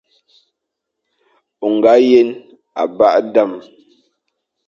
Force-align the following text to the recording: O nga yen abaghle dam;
O 1.65 1.67
nga 1.75 1.93
yen 2.09 2.29
abaghle 2.81 3.29
dam; 3.33 3.51